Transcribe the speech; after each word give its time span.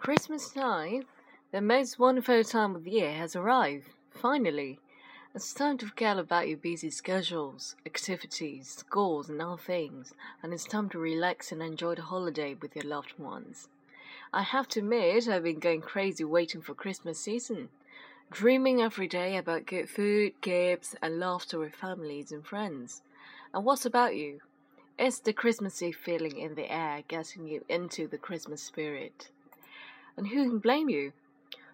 Christmas 0.00 0.48
time, 0.48 1.02
the 1.52 1.60
most 1.60 1.98
wonderful 1.98 2.42
time 2.42 2.74
of 2.74 2.84
the 2.84 2.92
year, 2.92 3.12
has 3.12 3.36
arrived. 3.36 3.90
Finally, 4.10 4.80
it's 5.34 5.52
time 5.52 5.76
to 5.76 5.88
forget 5.88 6.18
about 6.18 6.48
your 6.48 6.56
busy 6.56 6.88
schedules, 6.88 7.76
activities, 7.84 8.66
schools, 8.78 9.28
and 9.28 9.42
other 9.42 9.60
things, 9.60 10.14
and 10.42 10.54
it's 10.54 10.64
time 10.64 10.88
to 10.88 10.98
relax 10.98 11.52
and 11.52 11.62
enjoy 11.62 11.96
the 11.96 12.00
holiday 12.00 12.54
with 12.54 12.74
your 12.74 12.86
loved 12.86 13.18
ones. 13.18 13.68
I 14.32 14.40
have 14.40 14.68
to 14.68 14.78
admit, 14.78 15.28
I've 15.28 15.42
been 15.42 15.58
going 15.58 15.82
crazy 15.82 16.24
waiting 16.24 16.62
for 16.62 16.72
Christmas 16.72 17.20
season, 17.20 17.68
dreaming 18.30 18.80
every 18.80 19.06
day 19.06 19.36
about 19.36 19.66
good 19.66 19.90
food, 19.90 20.32
gifts, 20.40 20.96
and 21.02 21.20
laughter 21.20 21.58
with 21.58 21.74
families 21.74 22.32
and 22.32 22.46
friends. 22.46 23.02
And 23.52 23.66
what 23.66 23.84
about 23.84 24.16
you? 24.16 24.40
Is 24.98 25.20
the 25.20 25.34
Christmassy 25.34 25.92
feeling 25.92 26.38
in 26.38 26.54
the 26.54 26.72
air 26.72 27.02
getting 27.06 27.46
you 27.46 27.66
into 27.68 28.08
the 28.08 28.18
Christmas 28.18 28.62
spirit? 28.62 29.28
And 30.20 30.28
who 30.28 30.50
can 30.50 30.58
blame 30.58 30.90
you? 30.90 31.14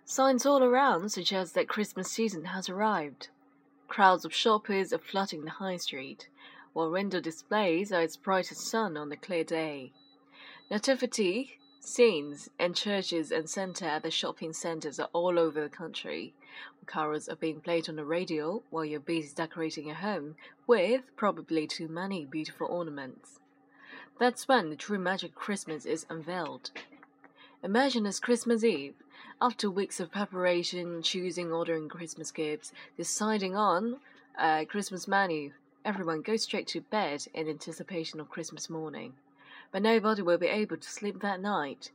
Signs 0.04 0.46
all 0.46 0.62
around 0.62 1.10
suggest 1.10 1.54
that 1.54 1.68
Christmas 1.68 2.12
season 2.12 2.44
has 2.44 2.68
arrived. 2.68 3.26
Crowds 3.88 4.24
of 4.24 4.32
shoppers 4.32 4.92
are 4.92 4.98
flooding 4.98 5.44
the 5.44 5.50
high 5.50 5.78
street, 5.78 6.28
while 6.72 6.92
window 6.92 7.18
displays 7.18 7.90
are 7.90 8.02
as 8.02 8.16
bright 8.16 8.52
as 8.52 8.58
sun 8.58 8.96
on 8.96 9.10
a 9.10 9.16
clear 9.16 9.42
day. 9.42 9.90
Nativity 10.70 11.58
scenes 11.80 12.48
and 12.56 12.76
churches 12.76 13.32
and 13.32 13.50
Santa 13.50 13.86
at 13.86 14.04
the 14.04 14.12
shopping 14.12 14.52
centers 14.52 15.00
are 15.00 15.10
all 15.12 15.40
over 15.40 15.60
the 15.60 15.68
country. 15.68 16.32
Carols 16.86 17.28
are 17.28 17.34
being 17.34 17.60
played 17.60 17.88
on 17.88 17.96
the 17.96 18.04
radio 18.04 18.62
while 18.70 18.84
you're 18.84 19.00
busy 19.00 19.34
decorating 19.34 19.88
your 19.88 19.96
home 19.96 20.36
with 20.68 21.02
probably 21.16 21.66
too 21.66 21.88
many 21.88 22.24
beautiful 22.24 22.68
ornaments. 22.68 23.40
That's 24.20 24.46
when 24.46 24.70
the 24.70 24.76
true 24.76 25.00
magic 25.00 25.34
Christmas 25.34 25.84
is 25.84 26.06
unveiled. 26.08 26.70
Imagine 27.62 28.04
it's 28.04 28.20
Christmas 28.20 28.62
Eve. 28.62 28.94
After 29.40 29.70
weeks 29.70 29.98
of 29.98 30.12
preparation, 30.12 31.00
choosing, 31.02 31.50
ordering 31.50 31.88
Christmas 31.88 32.30
gifts, 32.30 32.70
deciding 32.98 33.56
on 33.56 33.96
a 34.38 34.66
Christmas 34.66 35.08
menu, 35.08 35.52
everyone 35.82 36.20
goes 36.20 36.42
straight 36.42 36.66
to 36.68 36.82
bed 36.82 37.26
in 37.32 37.48
anticipation 37.48 38.20
of 38.20 38.28
Christmas 38.28 38.68
morning. 38.68 39.14
But 39.72 39.82
nobody 39.82 40.20
will 40.20 40.36
be 40.36 40.48
able 40.48 40.76
to 40.76 40.90
sleep 40.90 41.20
that 41.22 41.40
night. 41.40 41.90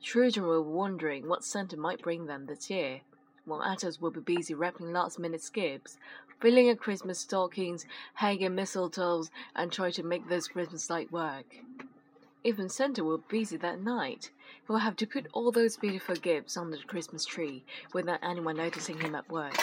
Children 0.00 0.46
will 0.46 0.64
be 0.64 0.70
wondering 0.70 1.28
what 1.28 1.44
Santa 1.44 1.76
might 1.76 2.02
bring 2.02 2.24
them 2.24 2.46
this 2.46 2.70
year, 2.70 3.02
while 3.44 3.62
adults 3.62 4.00
will 4.00 4.10
be 4.10 4.20
busy 4.20 4.54
wrapping 4.54 4.92
last 4.92 5.18
minute 5.18 5.48
gifts, 5.52 5.98
filling 6.40 6.70
up 6.70 6.78
Christmas 6.78 7.20
stockings, 7.20 7.84
hanging 8.14 8.52
mistletoes, 8.52 9.28
and 9.54 9.70
trying 9.70 9.92
to 9.92 10.02
make 10.02 10.28
those 10.28 10.48
Christmas 10.48 10.88
lights 10.88 11.12
work. 11.12 11.56
Even 12.44 12.68
Santa 12.68 13.04
will 13.04 13.18
be 13.18 13.38
busy 13.38 13.56
that 13.58 13.80
night. 13.80 14.30
He 14.66 14.72
will 14.72 14.78
have 14.78 14.96
to 14.96 15.06
put 15.06 15.28
all 15.32 15.52
those 15.52 15.76
beautiful 15.76 16.16
gifts 16.16 16.56
under 16.56 16.76
the 16.76 16.82
Christmas 16.82 17.24
tree 17.24 17.62
without 17.92 18.18
anyone 18.20 18.56
noticing 18.56 18.98
him 18.98 19.14
at 19.14 19.30
work. 19.30 19.54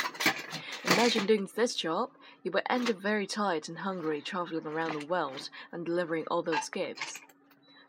Imagine 0.86 1.25
doing 1.25 1.49
this 1.55 1.75
job. 1.75 2.11
You 2.41 2.52
will 2.52 2.61
end 2.69 2.89
up 2.89 3.02
very 3.02 3.27
tired 3.27 3.67
and 3.67 3.80
hungry 3.80 4.21
traveling 4.21 4.66
around 4.66 4.94
the 4.94 5.05
world 5.08 5.49
and 5.73 5.86
delivering 5.86 6.25
all 6.31 6.41
those 6.41 6.69
gifts. 6.69 7.19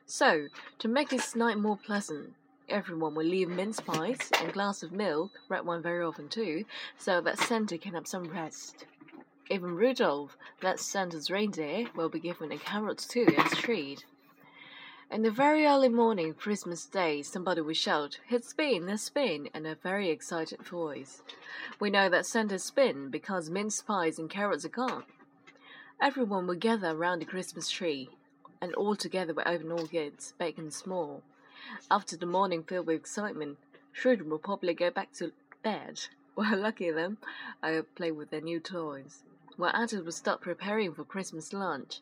So, 0.07 0.49
to 0.81 0.89
make 0.89 1.11
this 1.11 1.37
night 1.37 1.57
more 1.57 1.77
pleasant, 1.77 2.35
everyone 2.69 3.15
will 3.15 3.25
leave 3.25 3.49
mince 3.49 3.79
pies 3.79 4.19
and 4.41 4.53
glass 4.53 4.83
of 4.83 4.91
milk, 4.91 5.31
red 5.49 5.65
wine 5.65 5.83
very 5.83 6.03
often 6.03 6.29
too, 6.29 6.65
so 6.99 7.21
that 7.21 7.39
Santa 7.39 7.79
can 7.79 7.95
have 7.95 8.09
some 8.09 8.25
rest. 8.25 8.87
Even 9.49 9.77
Rudolph, 9.77 10.37
that 10.63 10.81
Santa's 10.81 11.31
reindeer, 11.31 11.87
will 11.95 12.09
be 12.09 12.19
given 12.19 12.51
a 12.51 12.59
carrot 12.59 12.99
too 12.99 13.33
as 13.39 13.53
treat. 13.53 14.05
In 15.11 15.23
the 15.23 15.31
very 15.33 15.67
early 15.67 15.89
morning 15.89 16.35
Christmas 16.35 16.87
Day, 16.87 17.23
somebody 17.23 17.61
will 17.63 17.75
shout, 17.75 18.21
It's 18.31 18.53
been, 18.53 18.89
it's 18.89 19.11
been, 19.11 19.47
in 19.47 19.67
a 19.67 19.75
very 19.75 20.09
excited 20.09 20.63
voice. 20.63 21.25
We 21.81 21.91
know 21.91 22.09
that 22.09 22.27
Santa's 22.27 22.71
been 22.71 23.09
because 23.09 23.51
mince 23.51 23.83
pies 23.83 24.21
and 24.21 24.31
carrots 24.31 24.65
are 24.65 24.69
gone. 24.69 25.03
Everyone 26.01 26.47
will 26.47 26.55
gather 26.55 26.91
around 26.91 27.19
the 27.19 27.25
Christmas 27.25 27.69
tree, 27.69 28.11
and 28.61 28.73
all 28.75 28.95
together 28.95 29.35
will 29.35 29.43
open 29.47 29.73
all 29.73 29.87
gifts, 29.87 30.33
big 30.39 30.61
and 30.61 30.73
small. 30.73 31.25
After 31.91 32.17
the 32.17 32.25
morning 32.25 32.63
filled 32.63 32.87
with 32.87 33.01
excitement, 33.01 33.59
children 33.93 34.31
will 34.31 34.39
probably 34.39 34.75
go 34.75 34.93
back 34.93 35.13
to 35.15 35.33
bed. 35.65 36.03
Well, 36.37 36.57
lucky 36.57 36.93
them, 36.93 37.19
I'll 37.65 37.83
play 37.83 38.13
with 38.13 38.31
their 38.31 38.41
new 38.41 38.61
toys. 38.61 39.25
While 39.57 39.73
adults 39.75 40.05
will 40.05 40.13
start 40.13 40.41
preparing 40.41 40.95
for 40.95 41.03
Christmas 41.03 41.53
lunch. 41.53 42.01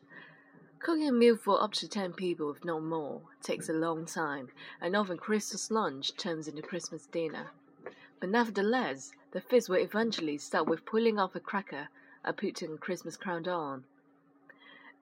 Cooking 0.79 1.09
a 1.09 1.11
meal 1.11 1.35
for 1.35 1.61
up 1.61 1.73
to 1.73 1.89
10 1.89 2.13
people, 2.13 2.49
if 2.51 2.63
not 2.63 2.81
more, 2.81 3.21
takes 3.43 3.67
a 3.67 3.73
long 3.73 4.05
time, 4.05 4.47
and 4.79 4.95
often 4.95 5.17
Christmas 5.17 5.69
lunch 5.69 6.15
turns 6.15 6.47
into 6.47 6.61
Christmas 6.61 7.05
dinner. 7.05 7.47
But 8.21 8.29
nevertheless, 8.29 9.11
the 9.31 9.41
feast 9.41 9.67
will 9.67 9.75
eventually 9.75 10.37
start 10.37 10.67
with 10.67 10.85
pulling 10.85 11.19
off 11.19 11.35
a 11.35 11.41
cracker 11.41 11.89
and 12.23 12.37
putting 12.37 12.73
a 12.73 12.77
Christmas 12.77 13.17
crown 13.17 13.45
on. 13.49 13.83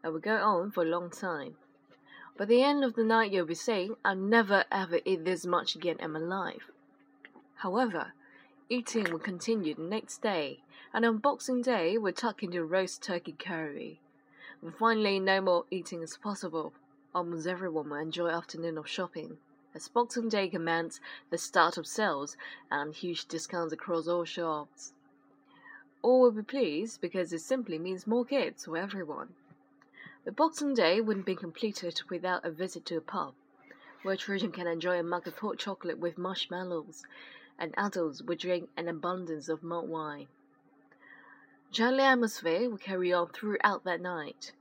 It 0.03 0.09
will 0.09 0.19
go 0.19 0.38
on 0.38 0.71
for 0.71 0.81
a 0.81 0.89
long 0.89 1.11
time. 1.11 1.57
By 2.35 2.45
the 2.45 2.63
end 2.63 2.83
of 2.83 2.95
the 2.95 3.03
night, 3.03 3.31
you'll 3.31 3.45
be 3.45 3.53
saying, 3.53 3.97
I'll 4.03 4.15
never 4.15 4.65
ever 4.71 4.99
eat 5.05 5.25
this 5.25 5.45
much 5.45 5.75
again 5.75 5.97
in 5.99 6.11
my 6.11 6.19
life. 6.19 6.71
However, 7.57 8.13
eating 8.67 9.11
will 9.11 9.19
continue 9.19 9.75
the 9.75 9.83
next 9.83 10.23
day, 10.23 10.61
and 10.91 11.05
on 11.05 11.19
Boxing 11.19 11.61
Day, 11.61 11.99
we'll 11.99 12.13
tuck 12.13 12.41
into 12.41 12.63
roast 12.63 13.03
turkey 13.03 13.35
curry. 13.38 13.99
And 14.62 14.75
finally, 14.75 15.19
no 15.19 15.40
more 15.41 15.66
eating 15.69 16.01
is 16.01 16.18
possible. 16.18 16.73
Almost 17.13 17.47
everyone 17.47 17.90
will 17.90 17.97
enjoy 17.97 18.29
afternoon 18.29 18.78
of 18.78 18.88
shopping. 18.88 19.38
As 19.75 19.88
Boxing 19.88 20.29
Day 20.29 20.50
commands 20.50 21.00
the 21.29 21.38
start 21.38 21.78
of 21.78 21.85
sales 21.85 22.35
and 22.72 22.95
huge 22.95 23.25
discounts 23.25 23.72
across 23.72 24.07
all 24.07 24.25
shops. 24.25 24.94
All 26.01 26.22
will 26.22 26.31
be 26.31 26.41
pleased 26.41 27.01
because 27.01 27.31
it 27.31 27.41
simply 27.41 27.78
means 27.78 28.07
more 28.07 28.25
gifts 28.25 28.66
for 28.66 28.78
everyone. 28.78 29.35
The 30.25 30.31
Boxing 30.31 30.74
Day 30.74 31.00
wouldn't 31.01 31.25
be 31.25 31.35
completed 31.35 32.01
without 32.09 32.44
a 32.44 32.50
visit 32.50 32.85
to 32.85 32.97
a 32.97 33.01
pub, 33.01 33.34
where 34.01 34.16
children 34.16 34.51
can 34.51 34.68
enjoy 34.68 35.00
a 35.00 35.03
mug 35.03 35.28
of 35.28 35.38
hot 35.38 35.59
chocolate 35.59 36.00
with 36.00 36.18
marshmallows, 36.18 37.03
and 37.59 37.74
adults 37.78 38.22
will 38.22 38.35
drink 38.35 38.69
an 38.75 38.88
abundance 38.88 39.50
of 39.50 39.63
mulled 39.63 39.89
wine. 39.89 40.28
Jolly 41.77 42.01
atmosphere 42.01 42.71
will 42.71 42.79
carry 42.79 43.13
on 43.13 43.27
throughout 43.27 43.83
that 43.83 44.01
night. 44.01 44.51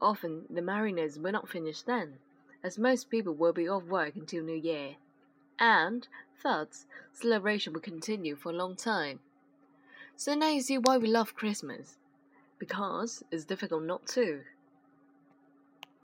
Often 0.00 0.44
the 0.48 0.62
mariners 0.62 1.18
will 1.18 1.32
not 1.32 1.48
finish 1.48 1.82
then, 1.82 2.18
as 2.62 2.78
most 2.78 3.10
people 3.10 3.34
will 3.34 3.52
be 3.52 3.66
off 3.66 3.82
work 3.82 4.14
until 4.14 4.44
New 4.44 4.54
Year, 4.54 4.94
and 5.58 6.06
thus 6.40 6.86
celebration 7.12 7.72
will 7.72 7.80
continue 7.80 8.36
for 8.36 8.50
a 8.50 8.54
long 8.54 8.76
time. 8.76 9.18
So 10.14 10.36
now 10.36 10.50
you 10.50 10.60
see 10.60 10.78
why 10.78 10.98
we 10.98 11.08
love 11.08 11.34
Christmas, 11.34 11.96
because 12.60 13.24
it's 13.32 13.44
difficult 13.44 13.82
not 13.82 14.06
to. 14.10 14.42